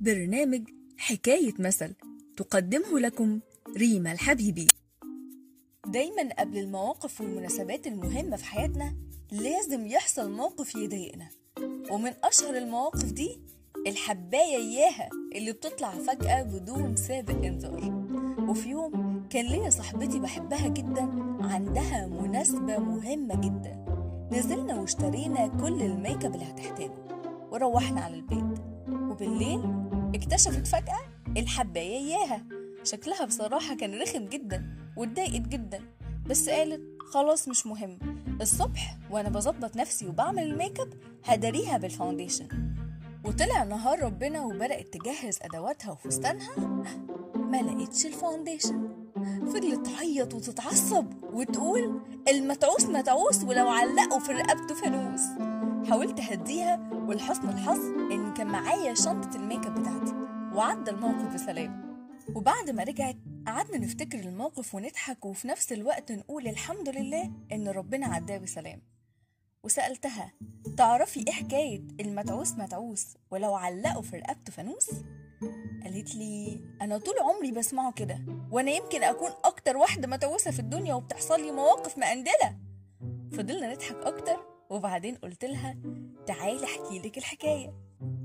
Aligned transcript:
برنامج 0.00 0.62
حكاية 0.98 1.52
مثل 1.58 1.94
تقدمه 2.36 2.98
لكم 2.98 3.40
ريما 3.76 4.12
الحبيبي. 4.12 4.68
دايما 5.86 6.28
قبل 6.38 6.58
المواقف 6.58 7.20
والمناسبات 7.20 7.86
المهمة 7.86 8.36
في 8.36 8.44
حياتنا 8.44 8.96
لازم 9.32 9.86
يحصل 9.86 10.32
موقف 10.32 10.74
يضايقنا 10.74 11.28
ومن 11.90 12.12
أشهر 12.24 12.56
المواقف 12.56 13.12
دي 13.12 13.38
الحباية 13.86 14.56
إياها 14.56 15.08
اللي 15.34 15.52
بتطلع 15.52 15.90
فجأة 15.90 16.42
بدون 16.42 16.96
سابق 16.96 17.44
إنذار. 17.44 18.06
وفي 18.48 18.68
يوم 18.68 19.26
كان 19.30 19.46
ليا 19.46 19.70
صاحبتي 19.70 20.18
بحبها 20.20 20.68
جدا 20.68 21.02
عندها 21.40 22.06
مناسبة 22.06 22.78
مهمة 22.78 23.34
جدا. 23.34 23.84
نزلنا 24.32 24.80
واشترينا 24.80 25.46
كل 25.46 25.82
الميك 25.82 26.24
أب 26.24 26.34
اللي 26.34 26.44
هتحتاجه 26.44 27.04
وروحنا 27.50 28.00
على 28.00 28.14
البيت. 28.14 28.60
وبالليل 28.90 29.89
اكتشفت 30.14 30.66
فجأة 30.66 31.00
الحباية 31.36 31.96
إياها 31.96 32.44
شكلها 32.84 33.24
بصراحة 33.24 33.76
كان 33.76 34.02
رخم 34.02 34.24
جدا 34.24 34.76
واتضايقت 34.96 35.48
جدا 35.48 35.80
بس 36.26 36.48
قالت 36.48 36.80
خلاص 37.12 37.48
مش 37.48 37.66
مهم 37.66 37.98
الصبح 38.40 38.96
وأنا 39.10 39.28
بظبط 39.28 39.76
نفسي 39.76 40.06
وبعمل 40.06 40.42
ال 40.42 40.50
make 40.50 40.80
up 40.80 40.92
هداريها 41.24 41.78
بال 41.78 41.89
foundation. 41.89 42.48
وطلع 43.24 43.64
نهار 43.64 44.02
ربنا 44.02 44.40
وبدأت 44.40 44.94
تجهز 44.94 45.38
أدواتها 45.42 45.90
وفستانها 45.90 46.56
ما 47.34 47.56
لقيتش 47.62 48.06
ال 48.06 48.13
foundation. 48.13 48.88
فضلت 49.46 49.86
تعيط 49.86 50.34
وتتعصب 50.34 51.06
وتقول 51.22 52.00
المتعوس 52.28 52.84
متعوس 52.84 53.44
ولو 53.44 53.68
علقوا 53.68 54.20
في 54.20 54.32
رقبته 54.32 54.74
فانوس. 54.74 55.49
حاولت 55.90 56.20
أهديها 56.20 56.90
ولحسن 56.92 57.48
الحظ 57.48 57.80
إن 58.12 58.34
كان 58.34 58.46
معايا 58.46 58.94
شنطة 58.94 59.36
الميك 59.36 59.66
أب 59.66 59.74
بتاعتي 59.74 60.12
وعدى 60.54 60.90
الموقف 60.90 61.34
بسلام. 61.34 61.98
وبعد 62.34 62.70
ما 62.70 62.82
رجعت 62.82 63.16
قعدنا 63.46 63.78
نفتكر 63.78 64.18
الموقف 64.18 64.74
ونضحك 64.74 65.24
وفي 65.24 65.48
نفس 65.48 65.72
الوقت 65.72 66.12
نقول 66.12 66.48
الحمد 66.48 66.88
لله 66.88 67.30
إن 67.52 67.68
ربنا 67.68 68.06
عداه 68.06 68.38
بسلام. 68.38 68.82
وسألتها 69.64 70.32
تعرفي 70.76 71.20
إيه 71.20 71.32
حكاية 71.32 71.82
المتعوس 72.00 72.52
متعوس 72.52 73.16
ولو 73.30 73.54
علقوا 73.54 74.02
في 74.02 74.16
رقبته 74.16 74.52
فانوس؟ 74.52 74.90
قالت 75.84 76.14
لي 76.14 76.60
أنا 76.82 76.98
طول 76.98 77.14
عمري 77.20 77.52
بسمعه 77.52 77.92
كده 77.92 78.24
وأنا 78.50 78.70
يمكن 78.70 79.02
أكون 79.02 79.30
أكتر 79.44 79.76
واحدة 79.76 80.08
متعوسة 80.08 80.50
في 80.50 80.60
الدنيا 80.60 80.94
وبتحصل 80.94 81.40
لي 81.40 81.52
مواقف 81.52 81.98
مقندلة. 81.98 82.56
فضلنا 83.32 83.72
نضحك 83.72 83.96
أكتر 83.96 84.59
وبعدين 84.70 85.14
قلت 85.14 85.44
لها 85.44 85.76
تعالي 86.26 86.64
احكي 86.64 86.98
لك 86.98 87.18
الحكاية. 87.18 87.74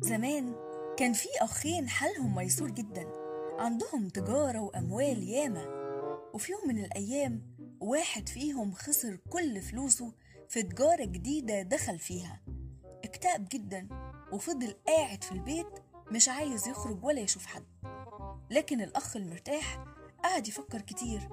زمان 0.00 0.54
كان 0.96 1.12
في 1.12 1.28
أخين 1.40 1.88
حالهم 1.88 2.34
ميسور 2.34 2.70
جدا 2.70 3.06
عندهم 3.58 4.08
تجارة 4.08 4.58
وأموال 4.58 5.22
ياما. 5.22 5.64
وفي 6.34 6.52
يوم 6.52 6.68
من 6.68 6.84
الأيام 6.84 7.42
واحد 7.80 8.28
فيهم 8.28 8.72
خسر 8.72 9.16
كل 9.30 9.60
فلوسه 9.60 10.12
في 10.48 10.62
تجارة 10.62 11.04
جديدة 11.04 11.62
دخل 11.62 11.98
فيها. 11.98 12.40
اكتئب 13.04 13.48
جدا 13.52 13.88
وفضل 14.32 14.74
قاعد 14.86 15.24
في 15.24 15.32
البيت 15.32 15.66
مش 16.12 16.28
عايز 16.28 16.68
يخرج 16.68 17.04
ولا 17.04 17.20
يشوف 17.20 17.46
حد. 17.46 17.64
لكن 18.50 18.80
الأخ 18.80 19.16
المرتاح 19.16 19.84
قعد 20.24 20.48
يفكر 20.48 20.80
كتير 20.80 21.28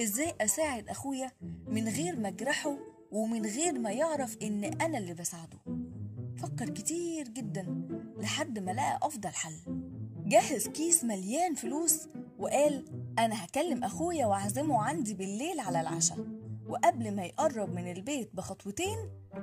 إزاي 0.00 0.34
أساعد 0.40 0.88
أخويا 0.88 1.30
من 1.66 1.88
غير 1.88 2.16
ما 2.16 2.28
أجرحه 2.28 2.78
ومن 3.12 3.46
غير 3.46 3.78
ما 3.78 3.90
يعرف 3.90 4.36
إن 4.42 4.64
أنا 4.64 4.98
اللي 4.98 5.14
بساعده. 5.14 5.58
فكر 6.36 6.70
كتير 6.70 7.28
جدا 7.28 7.88
لحد 8.18 8.58
ما 8.58 8.70
لقى 8.70 8.98
أفضل 9.02 9.28
حل. 9.28 9.56
جهز 10.24 10.68
كيس 10.68 11.04
مليان 11.04 11.54
فلوس 11.54 12.08
وقال 12.38 12.84
أنا 13.18 13.44
هكلم 13.44 13.84
أخويا 13.84 14.26
وأعزمه 14.26 14.82
عندي 14.82 15.14
بالليل 15.14 15.60
على 15.60 15.80
العشاء. 15.80 16.18
وقبل 16.68 17.16
ما 17.16 17.24
يقرب 17.24 17.74
من 17.74 17.92
البيت 17.92 18.30
بخطوتين 18.34 18.98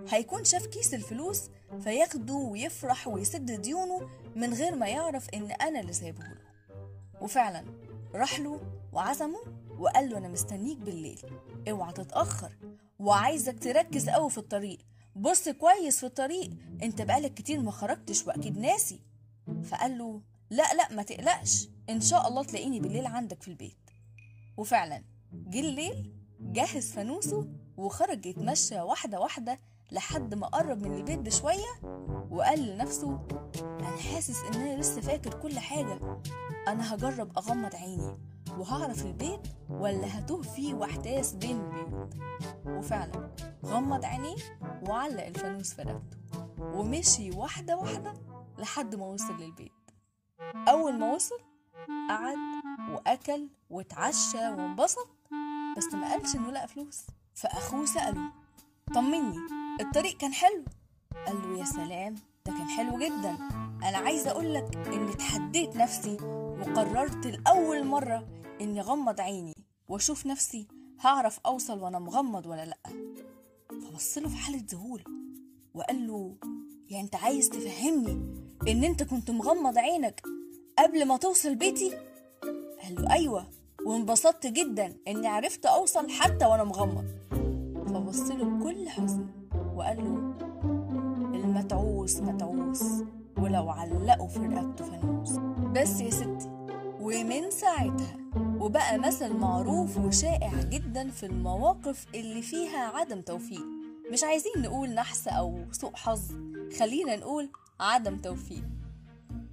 هيكون 0.10 0.44
شاف 0.44 0.66
كيس 0.66 0.94
الفلوس 0.94 1.50
فياخده 1.80 2.34
ويفرح 2.34 3.08
ويسد 3.08 3.52
ديونه 3.52 4.10
من 4.36 4.54
غير 4.54 4.76
ما 4.76 4.88
يعرف 4.88 5.30
إن 5.30 5.52
أنا 5.52 5.80
اللي 5.80 5.94
سايبه 5.94 6.24
له. 6.24 6.50
وفعلا 7.22 7.66
راح 8.16 8.40
له 8.40 8.62
وعزمه 8.94 9.40
وقال 9.80 10.10
له 10.10 10.18
أنا 10.18 10.28
مستنيك 10.28 10.78
بالليل. 10.78 11.22
اوعى 11.70 11.94
تتأخر. 11.94 12.52
وعايزك 13.00 13.60
تركز 13.60 14.10
قوي 14.10 14.30
في 14.30 14.38
الطريق. 14.38 14.78
بص 15.16 15.50
كويس 15.50 16.00
في 16.00 16.06
الطريق. 16.06 16.50
انت 16.84 17.02
بقالك 17.02 17.34
كتير 17.34 17.60
ما 17.60 17.72
خرجتش 17.72 18.28
وأكيد 18.28 18.58
ناسي. 18.58 19.02
فقال 19.64 19.98
له 19.98 20.22
لا 20.50 20.74
لا 20.74 20.94
ما 20.94 21.04
تقلقش. 21.04 21.68
إن 21.90 22.02
شاء 22.02 22.28
الله 22.28 22.44
تلاقيني 22.44 22.80
بالليل 22.80 23.06
عندك 23.06 23.42
في 23.44 23.48
البيت. 23.48 23.90
وفعلا 24.58 25.04
جه 25.34 25.60
الليل 25.60 26.14
جهز 26.40 26.92
فانوسه 26.92 27.48
وخرج 27.78 28.26
يتمشى 28.26 28.82
واحدة 28.82 29.20
واحدة 29.20 29.60
لحد 29.92 30.34
ما 30.34 30.48
قرب 30.48 30.82
من 30.88 30.94
البيت 30.96 31.20
بشوية 31.20 31.82
وقال 32.30 32.68
لنفسه 32.68 33.28
أنا 33.62 33.98
حاسس 33.98 34.44
إن 34.44 34.62
أنا 34.62 34.82
لسه 34.82 35.02
فاكر 35.02 35.34
كل 35.34 35.60
حاجة. 35.60 36.22
أنا 36.68 36.96
هجرب 36.96 37.38
أغمض 37.38 37.76
عيني. 37.76 38.18
وهعرف 38.58 39.06
البيت 39.06 39.40
ولا 39.70 40.20
هتوه 40.20 40.42
فيه 40.42 40.74
واحتاس 40.74 41.34
بين 41.34 41.60
البيوت 41.60 42.14
وفعلا 42.66 43.32
غمض 43.66 44.06
عينيه 44.06 44.60
وعلق 44.88 45.26
الفانوس 45.26 45.74
في 45.74 45.82
رقبته 45.82 46.18
ومشي 46.60 47.32
واحدة 47.32 47.78
واحدة 47.78 48.14
لحد 48.58 48.96
ما 48.96 49.06
وصل 49.06 49.38
للبيت. 49.38 49.72
أول 50.68 51.00
ما 51.00 51.14
وصل 51.14 51.38
قعد 52.10 52.38
وأكل 52.92 53.48
واتعشى 53.70 54.38
وانبسط 54.50 55.10
بس 55.78 55.94
ما 55.94 56.12
قالش 56.12 56.36
إنه 56.36 56.52
لقى 56.52 56.68
فلوس. 56.68 57.08
فأخوه 57.34 57.86
سأله 57.86 58.32
طمني 58.96 59.38
الطريق 59.82 60.18
كان 60.18 60.34
حلو؟ 60.34 60.64
قال 61.28 61.42
له 61.42 61.60
يا 61.60 61.66
سلام 61.66 62.16
ده 62.46 62.54
كان 62.54 62.70
حلو 62.70 62.98
جدا. 62.98 63.38
أنا 63.84 63.98
عايزة 63.98 64.32
أقولك 64.32 64.88
إني 64.88 65.14
تحديت 65.14 65.76
نفسي 65.76 66.18
وقررت 66.24 67.28
لأول 67.28 67.86
مرة 67.86 68.28
إني 68.62 68.82
أغمض 68.82 69.22
عيني 69.22 69.54
وأشوف 69.88 70.26
نفسي 70.26 70.68
هعرف 71.00 71.40
أوصل 71.46 71.80
وأنا 71.80 72.00
مغمض 72.00 72.46
ولا 72.46 72.66
لأ. 72.66 72.78
فبصله 73.82 74.30
في 74.30 74.36
حالة 74.36 74.64
ذهول 74.72 75.04
وقال 75.74 76.08
له 76.08 76.36
يعني 76.90 77.06
أنت 77.06 77.16
عايز 77.16 77.50
تفهمني 77.50 78.12
إن 78.68 78.84
أنت 78.84 79.04
كنت 79.04 79.32
مغمض 79.32 79.78
عينك 79.78 80.22
قبل 80.80 81.06
ما 81.06 81.18
توصل 81.18 81.56
بيتي؟ 81.56 81.90
قال 82.84 82.96
له 82.96 83.12
أيوة 83.12 83.48
وانبسطت 83.86 84.48
جدا 84.48 84.98
إني 85.08 85.28
عرفت 85.28 85.66
أوصل 85.66 86.10
حتى 86.10 86.46
وأنا 86.46 86.64
مغمض. 86.64 87.06
فبص 87.88 88.20
له 88.32 88.46
بكل 88.46 88.90
حزن 88.90 89.28
وقال 89.76 89.98
له 89.98 90.34
المتعوس 91.40 92.20
متعوس 92.20 92.84
ولو 93.38 93.70
علقوا 93.70 94.28
في 94.28 94.40
رقبته 94.40 94.86
فانوس 94.86 95.30
بس 95.76 96.02
يا 96.02 96.10
ستي 96.10 96.50
ومن 97.02 97.52
ساعتها 97.52 98.19
وبقى 98.70 98.98
مثل 98.98 99.34
معروف 99.34 99.98
وشائع 99.98 100.52
جدا 100.64 101.10
في 101.10 101.26
المواقف 101.26 102.06
اللي 102.16 102.42
فيها 102.42 102.80
عدم 102.80 103.22
توفيق. 103.22 103.62
مش 104.12 104.24
عايزين 104.24 104.52
نقول 104.58 104.90
نحس 104.90 105.28
أو 105.28 105.66
سوء 105.72 105.96
حظ 105.96 106.32
خلينا 106.80 107.16
نقول 107.16 107.50
عدم 107.80 108.18
توفيق. 108.18 108.64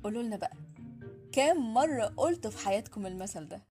قولوا 0.05 0.23
لنا 0.23 0.37
بقى 0.37 0.53
كام 1.33 1.75
مرة 1.75 2.05
قلتوا 2.17 2.51
في 2.51 2.67
حياتكم 2.67 3.07
المثل 3.07 3.49
ده؟ 3.49 3.61